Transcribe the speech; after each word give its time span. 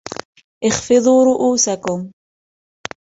اخفضوا 0.67 1.23
رؤوسكم! 1.25 2.11